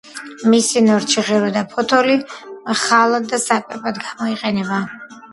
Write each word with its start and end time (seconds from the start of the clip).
მისი 0.51 0.81
ნორჩი 0.85 1.23
ღერო 1.25 1.49
და 1.57 1.61
ფოთოლი 1.73 2.15
მხალად 2.29 3.27
და 3.33 3.39
საკვებად 3.43 4.01
გამოიყენება. 4.07 4.81